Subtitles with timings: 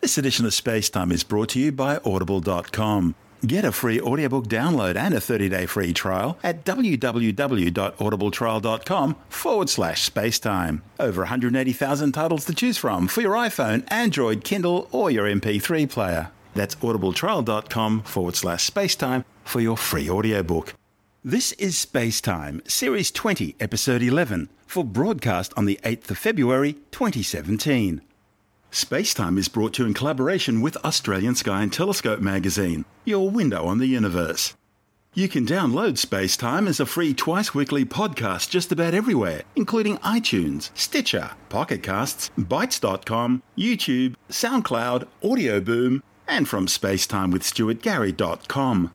[0.00, 3.14] This edition of Space Time is brought to you by Audible.com.
[3.46, 10.80] Get a free audiobook download and a 30-day free trial at www.audibletrial.com forward slash spacetime.
[10.98, 16.30] Over 180,000 titles to choose from for your iPhone, Android, Kindle, or your MP3 player.
[16.54, 20.72] That's audibletrial.com forward slash spacetime for your free audiobook.
[21.22, 28.00] This is Spacetime, Series 20, Episode 11, for broadcast on the 8th of February 2017.
[28.70, 33.66] Spacetime is brought to you in collaboration with Australian Sky and Telescope magazine, your window
[33.66, 34.54] on the universe.
[35.12, 40.70] You can download Spacetime as a free twice weekly podcast just about everywhere, including iTunes,
[40.74, 48.94] Stitcher, Pocket Casts, Bitesz.com, YouTube, SoundCloud, Audio Boom, and from spacetimewithstuartgary.com.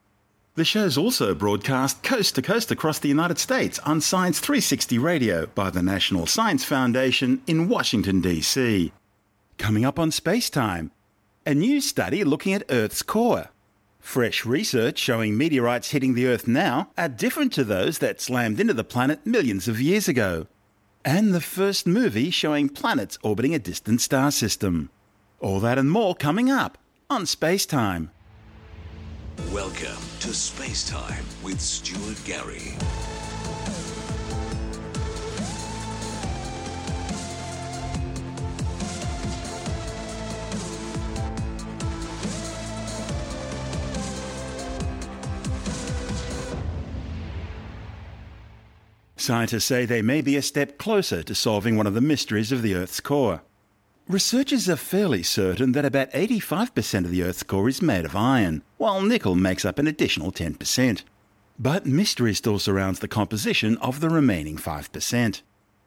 [0.55, 5.47] The show's also broadcast coast to coast across the United States on Science 360 Radio
[5.47, 8.93] by the National Science Foundation in Washington, D.C.
[9.57, 10.91] Coming up on Space Time,
[11.45, 13.49] a new study looking at Earth's core.
[13.99, 18.73] Fresh research showing meteorites hitting the Earth now are different to those that slammed into
[18.73, 20.45] the planet millions of years ago.
[21.03, 24.89] And the first movie showing planets orbiting a distant star system.
[25.39, 26.77] All that and more coming up
[27.09, 28.11] on Space Time.
[29.51, 32.73] Welcome to Space Time with Stuart Gary.
[49.25, 52.61] Scientists say they may be a step closer to solving one of the mysteries of
[52.61, 53.41] the Earth's core.
[54.07, 58.61] Researchers are fairly certain that about 85% of the Earth's core is made of iron,
[58.77, 61.01] while nickel makes up an additional 10%.
[61.57, 65.41] But mystery still surrounds the composition of the remaining 5%.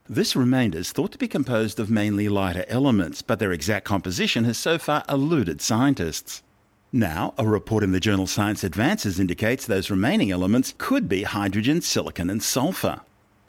[0.08, 4.42] This remainder is thought to be composed of mainly lighter elements, but their exact composition
[4.46, 6.42] has so far eluded scientists.
[6.90, 11.82] Now, a report in the journal Science Advances indicates those remaining elements could be hydrogen,
[11.82, 13.02] silicon, and sulfur.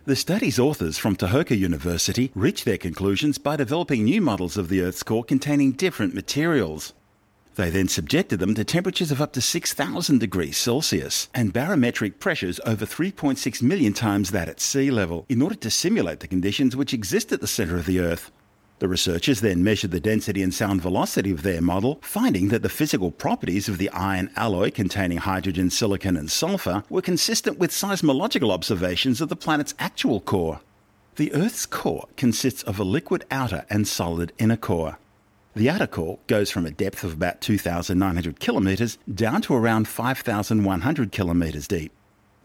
[0.06, 4.82] The study's authors from Tohoku University reached their conclusions by developing new models of the
[4.82, 6.94] Earth's core containing different materials.
[7.56, 12.62] They then subjected them to temperatures of up to 6,000 degrees Celsius and barometric pressures
[12.66, 16.94] over 3.6 million times that at sea level in order to simulate the conditions which
[16.94, 18.32] exist at the center of the Earth.
[18.80, 22.70] The researchers then measured the density and sound velocity of their model, finding that the
[22.70, 28.54] physical properties of the iron alloy containing hydrogen, silicon, and sulfur were consistent with seismological
[28.54, 30.62] observations of the planet's actual core.
[31.18, 34.98] The Earth's core consists of a liquid outer and solid inner core.
[35.58, 41.12] The outer core goes from a depth of about 2,900 kilometres down to around 5,100
[41.12, 41.92] kilometres deep.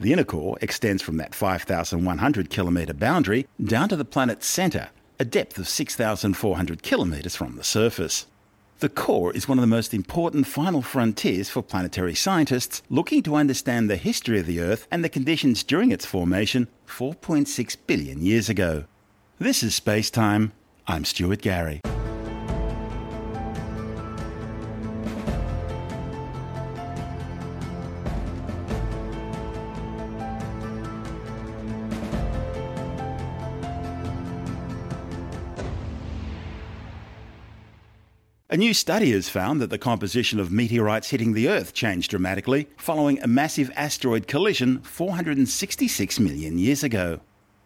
[0.01, 5.25] The inner core extends from that 5,100 kilometre boundary down to the planet's centre a
[5.25, 8.26] depth of 6,400 kilometres from the surface.
[8.80, 13.36] The core is one of the most important final frontiers for planetary scientists looking to
[13.36, 18.48] understand the history of the Earth and the conditions during its formation 4.6 billion years
[18.48, 18.84] ago.
[19.38, 20.53] This is Space Time.
[20.86, 21.80] I'm Stuart Gary.
[38.54, 42.69] A new study has found that the composition of meteorites hitting the Earth changed dramatically
[42.76, 47.19] following a massive asteroid collision 466 million years ago.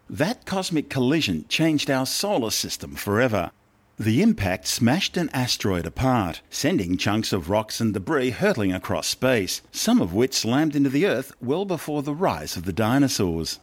[0.09, 3.51] That cosmic collision changed our solar system forever.
[3.99, 9.61] The impact smashed an asteroid apart, sending chunks of rocks and debris hurtling across space,
[9.71, 13.59] some of which slammed into the Earth well before the rise of the dinosaurs.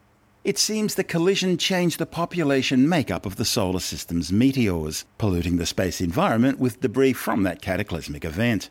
[0.46, 5.66] It seems the collision changed the population makeup of the solar system's meteors, polluting the
[5.66, 8.70] space environment with debris from that cataclysmic event.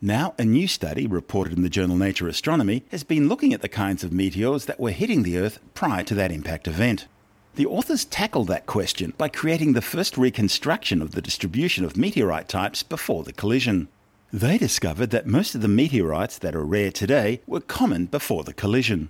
[0.00, 3.68] Now, a new study reported in the journal Nature Astronomy has been looking at the
[3.68, 7.08] kinds of meteors that were hitting the Earth prior to that impact event.
[7.56, 12.48] The authors tackled that question by creating the first reconstruction of the distribution of meteorite
[12.48, 13.88] types before the collision.
[14.32, 18.54] They discovered that most of the meteorites that are rare today were common before the
[18.54, 19.08] collision.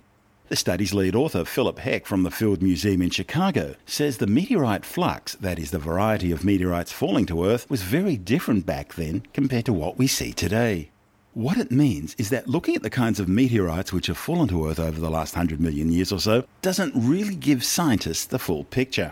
[0.49, 4.85] The study's lead author, Philip Heck from the Field Museum in Chicago, says the meteorite
[4.85, 9.23] flux, that is, the variety of meteorites falling to Earth, was very different back then
[9.33, 10.89] compared to what we see today.
[11.33, 14.69] What it means is that looking at the kinds of meteorites which have fallen to
[14.69, 18.63] Earth over the last 100 million years or so doesn't really give scientists the full
[18.63, 19.11] picture.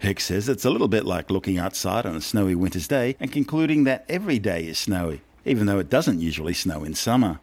[0.00, 3.30] Heck says it's a little bit like looking outside on a snowy winter's day and
[3.30, 7.38] concluding that every day is snowy, even though it doesn't usually snow in summer.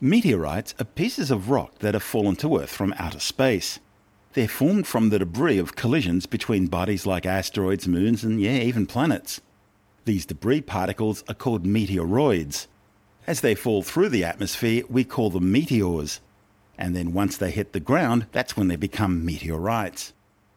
[0.00, 3.80] Meteorites are pieces of rock that have fallen to Earth from outer space.
[4.34, 8.86] They're formed from the debris of collisions between bodies like asteroids, moons, and yeah, even
[8.86, 9.40] planets.
[10.04, 12.68] These debris particles are called meteoroids.
[13.26, 16.20] As they fall through the atmosphere, we call them meteors.
[16.78, 20.12] And then once they hit the ground, that's when they become meteorites.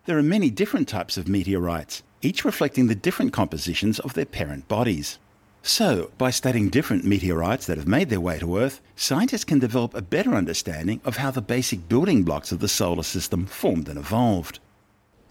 [0.06, 4.68] There are many different types of meteorites, each reflecting the different compositions of their parent
[4.68, 5.18] bodies.
[5.64, 9.94] So, by studying different meteorites that have made their way to Earth, scientists can develop
[9.94, 14.00] a better understanding of how the basic building blocks of the solar system formed and
[14.00, 14.60] evolved.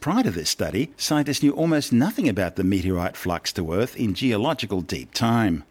[0.00, 4.14] Prior to this study, scientists knew almost nothing about the meteorite flux to Earth in
[4.14, 5.64] geological deep time.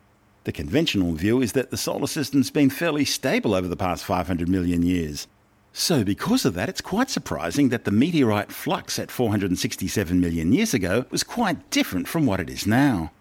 [0.44, 4.50] The conventional view is that the solar system's been fairly stable over the past 500
[4.50, 5.28] million years.
[5.72, 10.74] So, because of that, it's quite surprising that the meteorite flux at 467 million years
[10.74, 13.12] ago was quite different from what it is now.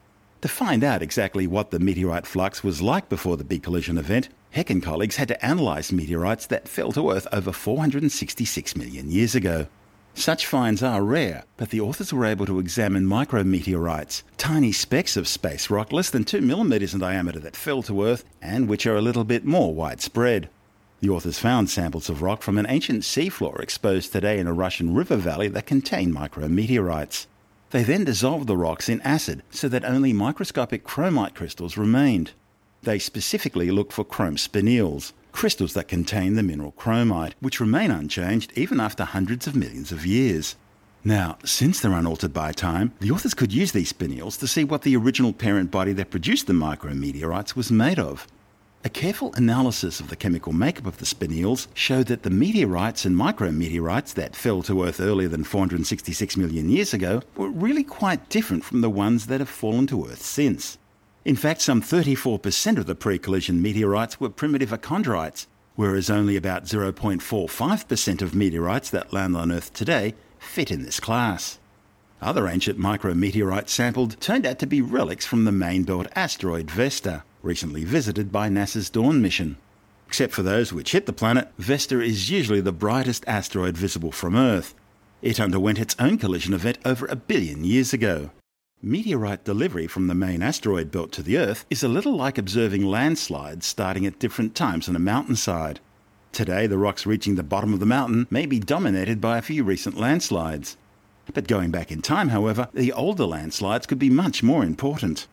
[0.43, 4.29] To find out exactly what the meteorite flux was like before the big collision event,
[4.51, 9.35] Heck and colleagues had to analyse meteorites that fell to Earth over 466 million years
[9.35, 9.67] ago.
[10.15, 15.29] Such finds are rare, but the authors were able to examine micrometeorites, tiny specks of
[15.29, 18.97] space rock less than 2 millimetres in diameter that fell to Earth and which are
[18.97, 20.49] a little bit more widespread.
[21.01, 24.95] The authors found samples of rock from an ancient seafloor exposed today in a Russian
[24.95, 27.27] river valley that contain micrometeorites.
[27.71, 32.33] They then dissolved the rocks in acid so that only microscopic chromite crystals remained.
[32.83, 38.53] They specifically looked for chrome spinels, crystals that contain the mineral chromite, which remain unchanged
[38.57, 40.57] even after hundreds of millions of years.
[41.05, 44.83] Now, since they're unaltered by time, the authors could use these spinels to see what
[44.83, 48.27] the original parent body that produced the micrometeorites was made of.
[48.85, 53.17] A careful analysis of the chemical makeup of the spinels showed that the meteorites and
[53.17, 58.65] micrometeorites that fell to Earth earlier than 466 million years ago were really quite different
[58.65, 60.79] from the ones that have fallen to Earth since.
[61.25, 66.67] In fact, some 34% of the pre collision meteorites were primitive achondrites, whereas only about
[66.67, 71.59] 0.45% of meteorites that land on Earth today fit in this class.
[72.23, 77.25] Other ancient micrometeorites sampled turned out to be relics from the main belt asteroid Vesta
[77.49, 79.57] recently visited by NASA's Dawn mission.
[80.07, 84.37] Except for those which hit the planet, Vesta is usually the brightest asteroid visible from
[84.37, 84.75] Earth.
[85.23, 88.31] It underwent its own collision event over a billion years ago.
[88.83, 92.85] Meteorite delivery from the main asteroid belt to the Earth is a little like observing
[92.85, 95.81] landslides starting at different times on a mountainside.
[96.33, 99.65] Today, the rocks reaching the bottom of the mountain may be dominated by a few
[99.65, 100.77] recent landslides.
[101.33, 105.27] But going back in time, however, the older landslides could be much more important.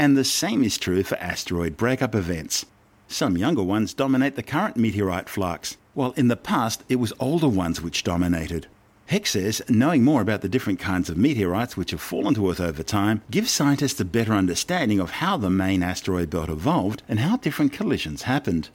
[0.00, 2.64] And the same is true for asteroid breakup events.
[3.06, 7.50] Some younger ones dominate the current meteorite flux, while in the past it was older
[7.50, 8.66] ones which dominated.
[9.08, 12.60] Heck says knowing more about the different kinds of meteorites which have fallen to Earth
[12.60, 17.20] over time gives scientists a better understanding of how the main asteroid belt evolved and
[17.20, 18.70] how different collisions happened.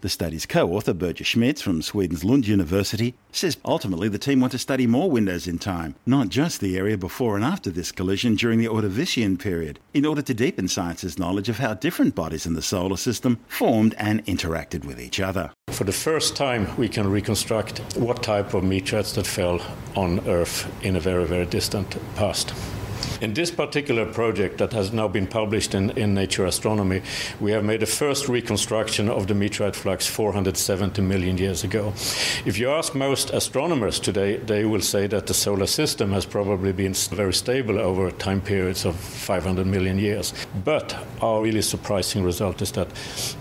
[0.00, 4.52] The study's co author, Birger Schmitz from Sweden's Lund University, says ultimately the team want
[4.52, 8.36] to study more windows in time, not just the area before and after this collision
[8.36, 12.54] during the Ordovician period, in order to deepen science's knowledge of how different bodies in
[12.54, 15.50] the solar system formed and interacted with each other.
[15.70, 19.60] For the first time, we can reconstruct what type of meteorites that fell
[19.96, 22.54] on Earth in a very, very distant past.
[23.20, 27.02] In this particular project that has now been published in, in Nature Astronomy,
[27.40, 31.92] we have made the first reconstruction of the meteorite flux 470 million years ago.
[32.46, 36.72] If you ask most astronomers today, they will say that the solar system has probably
[36.72, 40.32] been very stable over time periods of 500 million years.
[40.64, 42.88] But our really surprising result is that,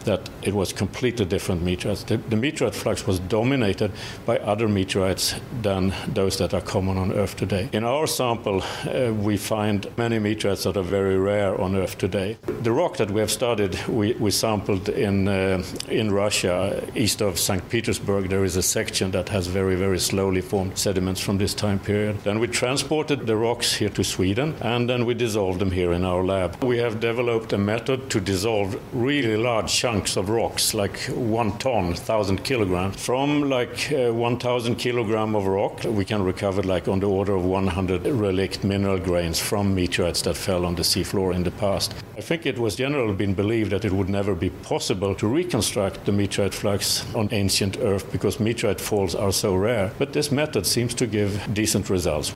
[0.06, 2.02] that it was completely different meteorites.
[2.02, 3.92] The, the meteorite flux was dominated
[4.26, 7.70] by other meteorites than those that are common on Earth today.
[7.74, 9.67] In our sample, uh, we find
[9.98, 12.38] many meteorites that are very rare on Earth today.
[12.64, 17.38] The rock that we have studied, we, we sampled in, uh, in Russia, east of
[17.38, 17.68] St.
[17.70, 18.30] Petersburg.
[18.30, 22.20] There is a section that has very, very slowly formed sediments from this time period.
[22.24, 26.06] Then we transported the rocks here to Sweden and then we dissolved them here in
[26.06, 26.64] our lab.
[26.64, 31.88] We have developed a method to dissolve really large chunks of rocks, like one ton,
[31.88, 33.04] 1,000 kilograms.
[33.04, 37.44] From like uh, 1,000 kilogram of rock, we can recover like on the order of
[37.44, 41.92] 100 relict mineral grains from from meteorites that fell on the seafloor in the past.
[42.16, 46.06] I think it was generally been believed that it would never be possible to reconstruct
[46.06, 50.68] the meteorite flux on ancient Earth because meteorite falls are so rare, but this method
[50.68, 52.36] seems to give decent results.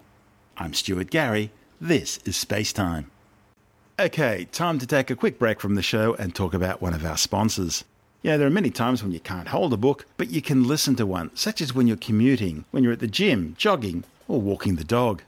[0.57, 1.51] I'm Stuart Gary.
[1.79, 3.11] This is Space Time.
[3.99, 7.05] Okay, time to take a quick break from the show and talk about one of
[7.05, 7.83] our sponsors.
[8.23, 10.95] Yeah, there are many times when you can't hold a book, but you can listen
[10.95, 14.77] to one, such as when you're commuting, when you're at the gym, jogging, or walking
[14.77, 15.21] the dog.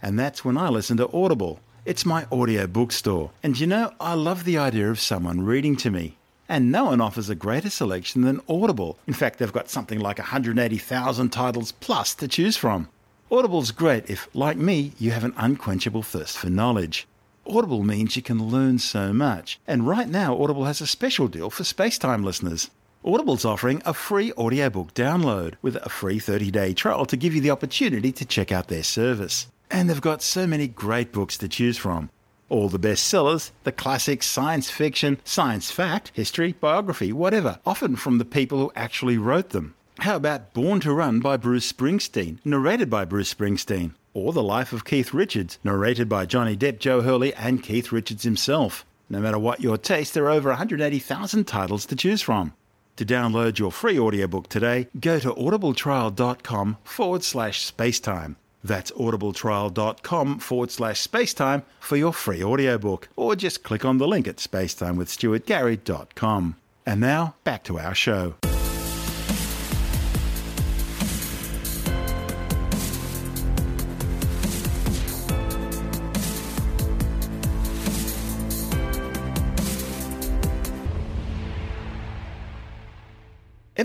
[0.00, 1.60] And that's when I listen to Audible.
[1.84, 3.30] It's my audio bookstore.
[3.42, 6.16] And you know, I love the idea of someone reading to me.
[6.48, 8.98] And no one offers a greater selection than Audible.
[9.06, 12.88] In fact, they've got something like 180,000 titles plus to choose from.
[13.30, 17.06] Audible's great if, like me, you have an unquenchable thirst for knowledge.
[17.46, 19.58] Audible means you can learn so much.
[19.66, 22.70] And right now, Audible has a special deal for Spacetime listeners.
[23.04, 27.40] Audible's offering a free audiobook download with a free 30 day trial to give you
[27.40, 29.46] the opportunity to check out their service.
[29.70, 32.10] And they've got so many great books to choose from.
[32.48, 38.24] All the bestsellers, the classics, science fiction, science fact, history, biography, whatever, often from the
[38.24, 39.74] people who actually wrote them.
[39.98, 43.92] How about Born to Run by Bruce Springsteen, narrated by Bruce Springsteen?
[44.14, 48.22] Or The Life of Keith Richards, narrated by Johnny Depp, Joe Hurley, and Keith Richards
[48.22, 48.86] himself.
[49.10, 52.54] No matter what your taste, there are over 180,000 titles to choose from.
[52.96, 58.36] To download your free audiobook today, go to audibletrial.com forward slash spacetime.
[58.62, 64.26] That's audibletrial.com forward slash spacetime for your free audiobook, or just click on the link
[64.28, 66.56] at spacetimewithstuartgary.com.
[66.86, 68.34] And now, back to our show.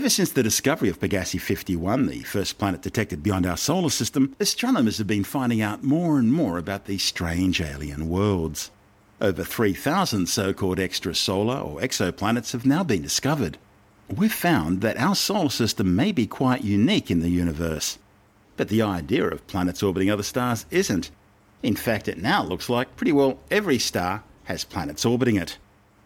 [0.04, 4.36] Ever since the discovery of Pegasi 51, the first planet detected beyond our solar system,
[4.38, 8.70] astronomers have been finding out more and more about these strange alien worlds.
[9.18, 13.56] Over 3,000 so called extrasolar or exoplanets have now been discovered.
[14.14, 17.98] We've found that our solar system may be quite unique in the universe.
[18.58, 21.10] But the idea of planets orbiting other stars isn't.
[21.62, 25.56] In fact, it now looks like pretty well every star has planets orbiting it.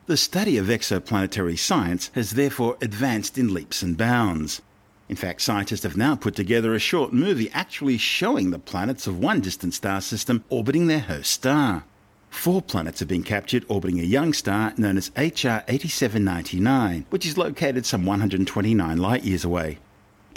[0.09, 4.62] The study of exoplanetary science has therefore advanced in leaps and bounds.
[5.07, 9.19] In fact, scientists have now put together a short movie actually showing the planets of
[9.19, 11.85] one distant star system orbiting their host star.
[12.31, 17.37] Four planets have been captured orbiting a young star known as HR 8799, which is
[17.37, 19.77] located some 129 light years away.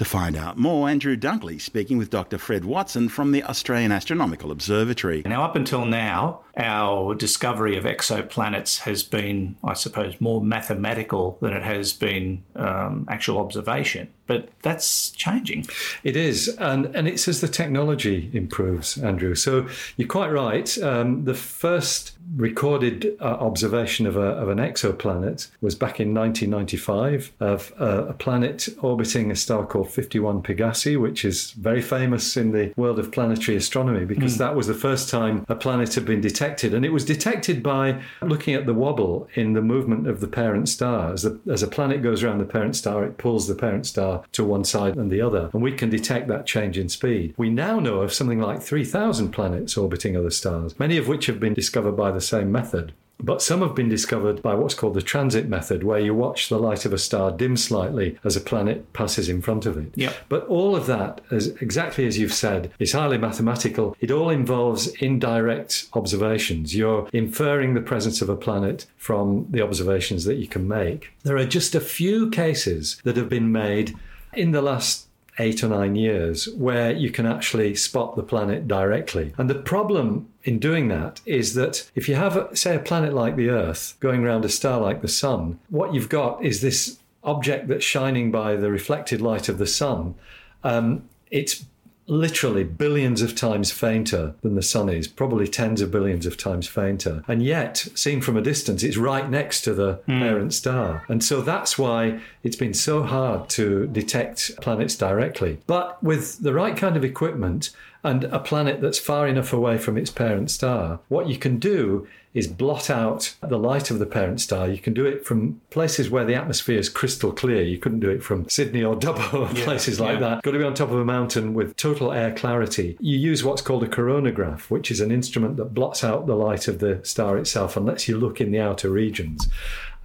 [0.01, 2.39] To find out more, Andrew Dunkley speaking with Dr.
[2.39, 5.22] Fred Watson from the Australian Astronomical Observatory.
[5.27, 11.53] Now, up until now, our discovery of exoplanets has been, I suppose, more mathematical than
[11.53, 14.12] it has been um, actual observation.
[14.32, 15.68] But that's changing.
[16.06, 19.36] It is, and and it's as the technology improves, Andrew.
[19.36, 20.82] So you're quite right.
[20.82, 27.34] Um, the first recorded uh, observation of, a, of an exoplanet was back in 1995
[27.40, 32.52] of uh, a planet orbiting a star called 51 Pegasi, which is very famous in
[32.52, 34.40] the world of planetary astronomy because mm.
[34.40, 36.74] that was the first time a planet had been detected.
[36.74, 40.70] And it was detected by looking at the wobble in the movement of the parent
[40.70, 41.12] star.
[41.12, 44.21] As, the, as a planet goes around the parent star, it pulls the parent star
[44.34, 45.50] to one side and the other.
[45.54, 47.34] And we can detect that change in speed.
[47.38, 51.40] We now know of something like 3,000 planets orbiting other stars, many of which have
[51.40, 52.94] been discovered by the same method.
[53.24, 56.58] But some have been discovered by what's called the transit method, where you watch the
[56.58, 59.92] light of a star dim slightly as a planet passes in front of it.
[59.96, 60.16] Yep.
[60.28, 63.96] But all of that, as exactly as you've said, is highly mathematical.
[64.00, 66.75] It all involves indirect observations.
[66.75, 71.12] You're inferring the presence of a planet from the observations that you can make.
[71.24, 73.94] There are just a few cases that have been made
[74.34, 75.08] in the last
[75.40, 79.34] eight or nine years where you can actually spot the planet directly.
[79.38, 83.36] And the problem in doing that is that if you have, say, a planet like
[83.36, 87.68] the Earth going around a star like the Sun, what you've got is this object
[87.68, 90.16] that's shining by the reflected light of the Sun.
[90.64, 91.66] Um, it's
[92.12, 96.68] literally billions of times fainter than the sun is, probably tens of billions of times
[96.68, 97.24] fainter.
[97.25, 100.20] And yet, seen from a distance, it's right next to the mm.
[100.20, 101.06] parent star.
[101.08, 105.60] And so that's why it's been so hard to detect planets directly.
[105.68, 107.70] But with the right kind of equipment,
[108.03, 112.08] and a planet that's far enough away from its parent star, what you can do
[112.34, 114.70] is blot out the light of the parent star.
[114.70, 117.62] You can do it from places where the atmosphere is crystal clear.
[117.62, 120.36] You couldn't do it from Sydney or Dubbo or yeah, places like yeah.
[120.36, 120.43] that.
[120.43, 122.98] Got to be on top of a mountain with total air clarity.
[123.01, 126.67] You use what's called a coronagraph, which is an instrument that blots out the light
[126.67, 129.50] of the star itself and lets you look in the outer regions.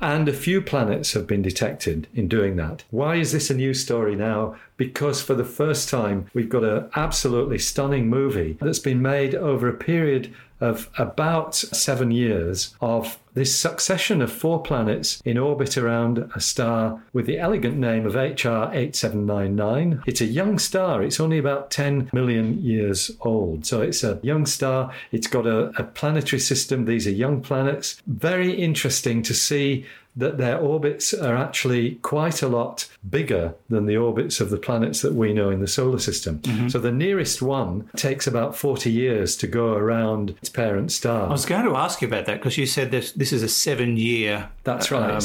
[0.00, 2.84] And a few planets have been detected in doing that.
[2.90, 4.56] Why is this a new story now?
[4.76, 9.68] Because for the first time, we've got an absolutely stunning movie that's been made over
[9.68, 16.30] a period of about seven years of this succession of four planets in orbit around
[16.34, 20.02] a star with the elegant name of HR 8799.
[20.06, 23.66] It's a young star, it's only about 10 million years old.
[23.66, 26.86] So it's a young star, it's got a, a planetary system.
[26.86, 28.00] These are young planets.
[28.06, 29.84] Very interesting to see
[30.16, 35.02] that their orbits are actually quite a lot bigger than the orbits of the planets
[35.02, 36.38] that we know in the solar system.
[36.40, 36.68] Mm-hmm.
[36.68, 41.28] So the nearest one takes about 40 years to go around its parent star.
[41.28, 43.48] I was going to ask you about that because you said this, this is a
[43.48, 45.10] seven year That's right.
[45.10, 45.22] Um,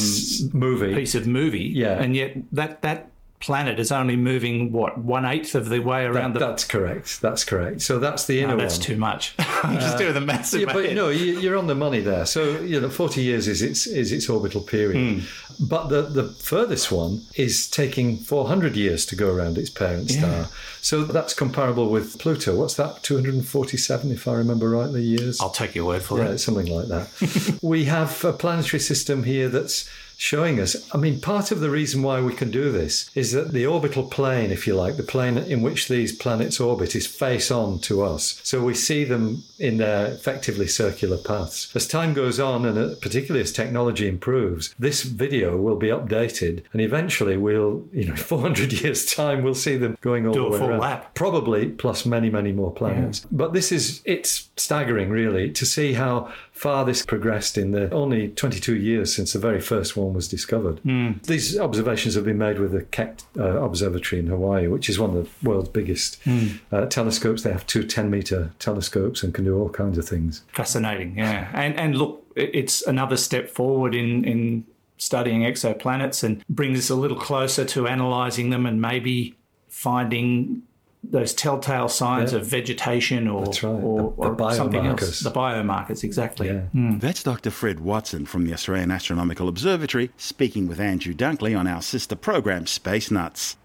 [0.54, 0.94] movie.
[0.94, 1.64] piece of movie.
[1.64, 2.02] Yeah.
[2.02, 6.34] And yet that, that planet is only moving what one eighth of the way around
[6.34, 6.48] that, the.
[6.48, 7.22] That's correct.
[7.22, 7.82] That's correct.
[7.82, 8.86] So that's the inner no, that's one.
[8.86, 9.36] too much.
[9.40, 10.54] I'm just uh, doing the maths.
[10.54, 12.26] Yeah, but no, you're on the money there.
[12.26, 14.96] So you know, 40 years is its is its orbital period.
[14.96, 15.68] Mm.
[15.68, 20.48] But the the furthest one is taking 400 years to go around its parent star.
[20.82, 22.56] So that's comparable with Pluto.
[22.56, 23.04] What's that?
[23.04, 25.40] 247, if I remember rightly, years.
[25.40, 26.30] I'll take your word for yeah, it.
[26.32, 27.60] Yeah, something like that.
[27.62, 29.88] we have a planetary system here that's
[30.22, 30.76] showing us.
[30.94, 34.04] I mean, part of the reason why we can do this is that the orbital
[34.04, 38.04] plane, if you like, the plane in which these planets orbit, is face on to
[38.04, 38.40] us.
[38.44, 41.76] So we see them in their effectively circular paths.
[41.76, 46.66] As time goes on, and uh, particularly as technology improves, this video will be updated,
[46.72, 50.50] and eventually we'll, you know, 400 years' time, we'll see them going all do the
[50.52, 50.80] way full around.
[50.82, 51.16] lap.
[51.16, 53.22] Probably plus many, many more planets.
[53.22, 53.28] Yeah.
[53.32, 56.32] But this is, it's staggering, really, to see how
[56.62, 60.80] far this progressed in the only 22 years since the very first one was discovered.
[60.84, 61.24] Mm.
[61.24, 65.18] These observations have been made with the Keck uh, Observatory in Hawaii, which is one
[65.18, 66.60] of the world's biggest mm.
[66.72, 67.42] uh, telescopes.
[67.42, 70.44] They have two 10 meter telescopes and can do all kinds of things.
[70.54, 71.50] Fascinating, yeah.
[71.52, 74.64] And and look, it's another step forward in in
[74.98, 79.36] studying exoplanets and brings us a little closer to analysing them and maybe
[79.68, 80.62] finding
[81.04, 82.40] those telltale signs Yeah.
[82.40, 83.70] of vegetation or, That's right.
[83.72, 85.20] or, The- the or something else.
[85.22, 86.48] The biomarkers, exactly.
[86.48, 86.62] Yeah.
[86.76, 87.02] Mm.
[87.02, 87.50] That's Dr.
[87.50, 92.68] Fred Watson from the Australian Astronomical Observatory speaking with Andrew Dunkley on our sister program
[92.68, 93.58] Space Nuts.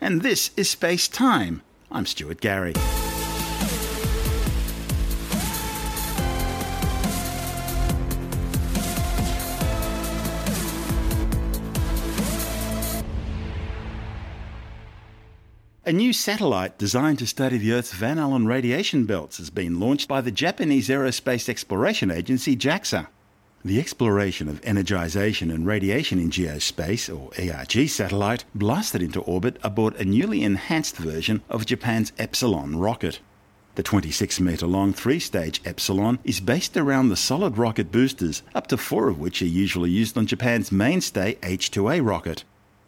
[0.00, 1.62] And this is Space Time.
[1.90, 2.74] I'm Stuart Gary.
[15.86, 20.08] A new satellite designed to study the Earth's Van Allen radiation belts has been launched
[20.08, 23.08] by the Japanese Aerospace Exploration Agency JAXA.
[23.62, 29.94] The exploration of energization and radiation in geospace, or ERG satellite, blasted into orbit aboard
[29.96, 33.20] a newly enhanced version of Japan's Epsilon rocket.
[33.74, 38.68] The 26 metre long three stage Epsilon is based around the solid rocket boosters, up
[38.68, 42.44] to four of which are usually used on Japan's mainstay H 2A rocket.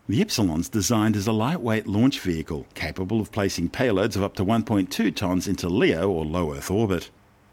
[0.09, 4.45] The Epsilon's designed as a lightweight launch vehicle, capable of placing payloads of up to
[4.45, 7.11] 1.2 tonnes into LEO or low Earth orbit.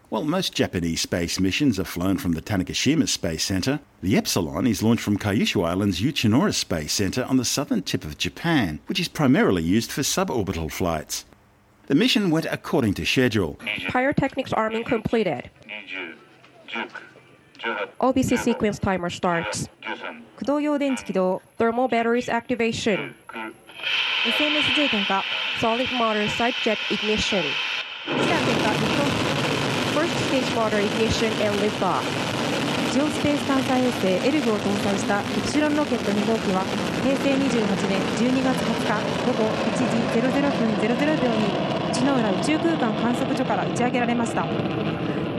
[0.09, 4.83] While most Japanese space missions are flown from the Tanegashima Space Center, the Epsilon is
[4.83, 9.07] launched from Kyushu Island's Uchinoura Space Center on the southern tip of Japan, which is
[9.07, 11.25] primarily used for suborbital flights.
[11.87, 13.57] The mission went according to schedule.
[13.89, 15.49] Pyrotechnics arming completed.
[17.99, 19.69] OBC sequence timer starts.
[20.36, 23.13] 駆動用電池起動 Thermal batteries activation.
[24.26, 25.23] SMS 充点火
[25.62, 27.41] Solid motor side jet ignition.
[27.41, 32.04] スキャン点火リフト First stage motor ignition and liftoff.
[32.91, 36.63] ジオスペース探査衛星エルグを搭載したイプシロンロケット2号機は
[37.02, 39.88] 平成28年12月20日午後1時
[40.19, 44.45] 00分00秒に内之浦宇宙空間観測所から打ち上げられました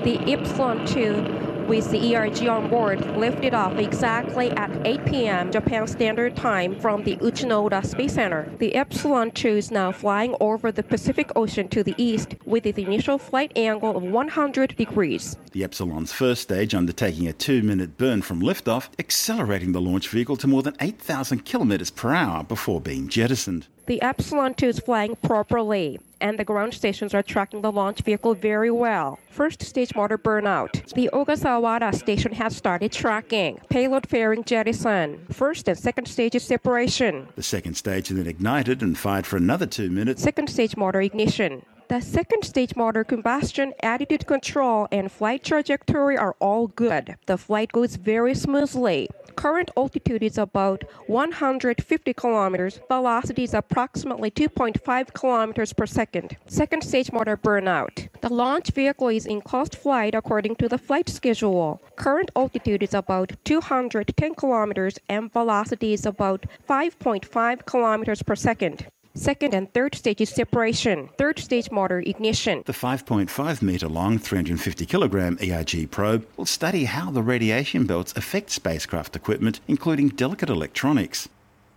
[0.03, 5.53] The Epsilon 2 with the ERG on board lifted off exactly at 8 p.m.
[5.53, 8.51] Japan Standard Time from the Uchinoura Space Center.
[8.59, 12.79] The Epsilon 2 is now flying over the Pacific Ocean to the east with its
[12.79, 15.37] initial flight angle of 100 degrees.
[15.53, 20.37] The Epsilon's first stage undertaking a two minute burn from liftoff, accelerating the launch vehicle
[20.37, 23.67] to more than 8,000 kilometers per hour before being jettisoned.
[23.87, 28.35] The Epsilon 2 is flying properly, and the ground stations are tracking the launch vehicle
[28.35, 29.19] very well.
[29.29, 30.73] First stage motor burnout.
[30.95, 33.61] The Ogasawara station has started tracking.
[33.69, 35.27] Payload fairing jettison.
[35.31, 37.29] First and second stage separation.
[37.37, 40.23] The second stage then ignited and fired for another two minutes.
[40.23, 41.63] Second stage motor ignition.
[41.89, 47.17] The second stage motor combustion, attitude control, and flight trajectory are all good.
[47.27, 49.11] The flight goes very smoothly.
[49.37, 52.81] Current altitude is about 150 kilometers.
[52.89, 56.37] Velocity is approximately 2.5 kilometers per second.
[56.47, 58.09] Second stage motor burnout.
[58.21, 61.83] The launch vehicle is in coast flight according to the flight schedule.
[61.97, 68.87] Current altitude is about 210 kilometers and velocity is about 5.5 kilometers per second.
[69.17, 71.09] Second and third stage is separation.
[71.19, 72.65] Third stage motor ignition.
[72.67, 78.51] The 5.5 metre long, 350 kilogram ERG probe will study how the radiation belts affect
[78.51, 81.29] spacecraft equipment, including delicate electronics.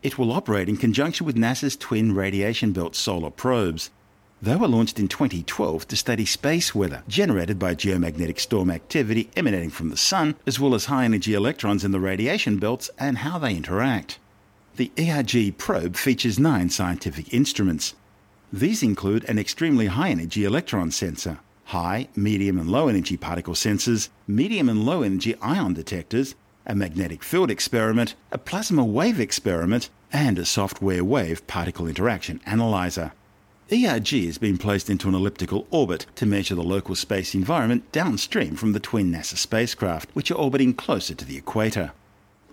[0.02, 3.92] It will operate in conjunction with NASA's twin radiation belt solar probes.
[4.42, 9.70] They were launched in 2012 to study space weather generated by geomagnetic storm activity emanating
[9.70, 13.38] from the Sun, as well as high energy electrons in the radiation belts and how
[13.38, 14.18] they interact.
[14.78, 17.96] The ERG probe features nine scientific instruments.
[18.54, 24.10] These include an extremely high energy electron sensor, high, medium, and low energy particle sensors,
[24.28, 26.36] medium and low energy ion detectors,
[26.68, 33.14] a magnetic field experiment, a plasma wave experiment, and a software wave particle interaction analyzer.
[33.72, 38.56] ERG has been placed into an elliptical orbit to measure the local space environment downstream
[38.56, 41.94] from the twin NASA spacecraft, which are orbiting closer to the equator.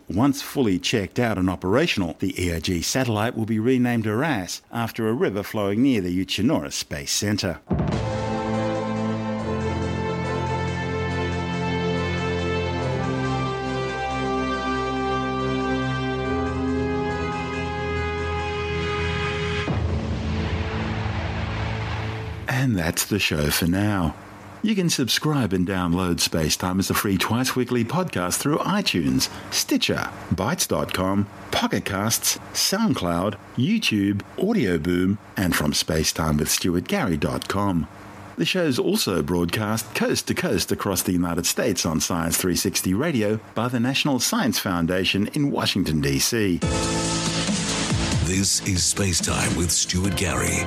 [0.08, 5.14] Once fully checked out and operational, the ERG satellite will be renamed Arase after a
[5.14, 7.60] river flowing near the Uchinoura Space Center.
[22.46, 24.14] And that's the show for now.
[24.64, 30.09] You can subscribe and download Spacetime as a free twice weekly podcast through iTunes, Stitcher,
[30.35, 37.87] Bitesz.com, Pocketcasts, SoundCloud, YouTube, Audio Boom, and from spacetimewithstuartgary.com.
[38.38, 43.40] The show's also broadcast coast to coast across the United States on Science 360 Radio
[43.55, 46.61] by the National Science Foundation in Washington, D.C.
[48.24, 50.66] This is Spacetime with Stuart Gary.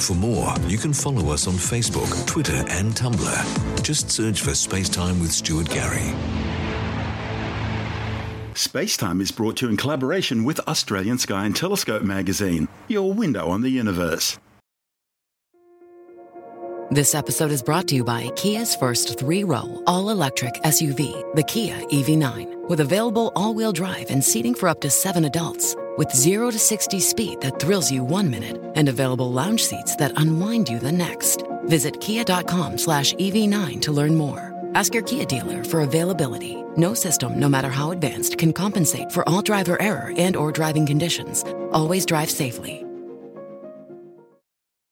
[0.00, 3.82] For more, you can follow us on Facebook, Twitter, and Tumblr.
[3.82, 6.14] Just search for Spacetime with Stuart Gary.
[8.54, 13.48] Spacetime is brought to you in collaboration with Australian Sky and Telescope magazine, your window
[13.48, 14.38] on the universe.
[16.90, 21.42] This episode is brought to you by Kia's first three row, all electric SUV, the
[21.42, 25.76] Kia EV9, with available all wheel drive and seating for up to seven adults.
[25.96, 30.18] With 0 to 60 speed that thrills you one minute and available lounge seats that
[30.20, 31.44] unwind you the next.
[31.66, 34.52] Visit kia.com slash EV9 to learn more.
[34.74, 36.56] Ask your Kia dealer for availability.
[36.76, 40.84] No system, no matter how advanced, can compensate for all driver error and or driving
[40.84, 41.44] conditions.
[41.70, 42.83] Always drive safely.